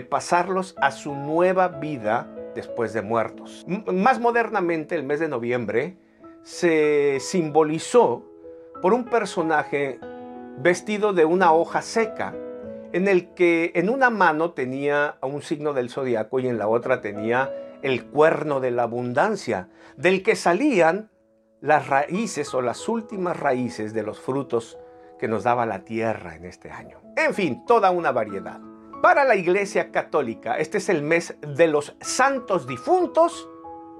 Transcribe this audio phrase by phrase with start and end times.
[0.00, 3.66] pasarlos a su nueva vida después de muertos.
[3.66, 5.96] Más modernamente, el mes de noviembre
[6.42, 8.24] se simbolizó
[8.80, 10.00] por un personaje
[10.58, 12.34] vestido de una hoja seca,
[12.92, 17.00] en el que en una mano tenía un signo del zodiaco y en la otra
[17.00, 17.52] tenía
[17.82, 21.10] el cuerno de la abundancia, del que salían
[21.60, 24.78] las raíces o las últimas raíces de los frutos
[25.18, 26.98] que nos daba la tierra en este año.
[27.16, 28.60] En fin, toda una variedad.
[29.02, 33.48] Para la Iglesia Católica, este es el mes de los santos difuntos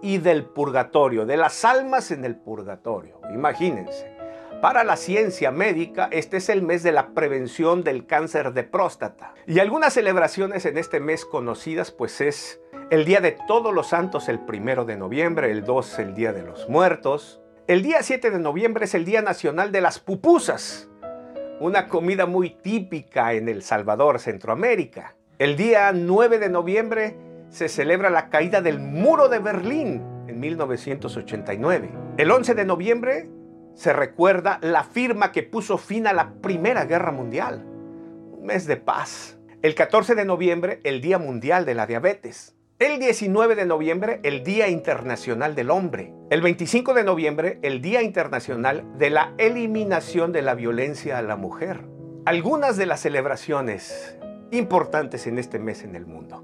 [0.01, 3.21] y del purgatorio, de las almas en el purgatorio.
[3.35, 4.17] Imagínense.
[4.61, 9.35] Para la ciencia médica, este es el mes de la prevención del cáncer de próstata.
[9.45, 12.61] Y algunas celebraciones en este mes conocidas, pues es
[12.93, 16.45] el Día de Todos los Santos el primero de noviembre, el 2 el Día de
[16.45, 17.41] los Muertos.
[17.67, 20.92] El día 7 de noviembre es el Día Nacional de las Pupusas,
[21.63, 25.15] una comida muy típica en El Salvador, Centroamérica.
[25.39, 27.17] El día 9 de noviembre
[27.51, 31.91] se celebra la caída del muro de Berlín en 1989.
[32.17, 33.31] El 11 de noviembre
[33.75, 37.65] se recuerda la firma que puso fin a la Primera Guerra Mundial.
[37.65, 39.39] Un mes de paz.
[39.63, 42.57] El 14 de noviembre, el Día Mundial de la Diabetes.
[42.81, 46.13] El 19 de noviembre, el Día Internacional del Hombre.
[46.33, 51.37] El 25 de noviembre, el Día Internacional de la Eliminación de la Violencia a la
[51.37, 51.85] Mujer.
[52.25, 54.17] Algunas de las celebraciones
[54.51, 56.43] importantes en este mes en el mundo.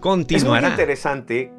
[0.00, 0.58] Continuará.
[0.58, 1.50] Es muy interesante